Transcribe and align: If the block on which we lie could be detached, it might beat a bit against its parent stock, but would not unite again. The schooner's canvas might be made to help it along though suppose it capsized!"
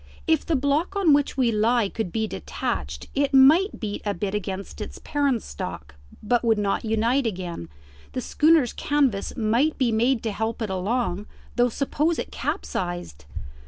If 0.25 0.43
the 0.43 0.55
block 0.55 0.95
on 0.95 1.13
which 1.13 1.37
we 1.37 1.51
lie 1.51 1.87
could 1.87 2.11
be 2.11 2.25
detached, 2.25 3.05
it 3.13 3.35
might 3.35 3.79
beat 3.79 4.01
a 4.03 4.15
bit 4.15 4.33
against 4.33 4.81
its 4.81 4.97
parent 4.97 5.43
stock, 5.43 5.93
but 6.23 6.43
would 6.43 6.57
not 6.57 6.83
unite 6.83 7.27
again. 7.27 7.69
The 8.13 8.21
schooner's 8.21 8.73
canvas 8.73 9.37
might 9.37 9.77
be 9.77 9.91
made 9.91 10.23
to 10.23 10.31
help 10.31 10.59
it 10.63 10.71
along 10.71 11.27
though 11.55 11.69
suppose 11.69 12.17
it 12.17 12.31
capsized!" 12.31 13.25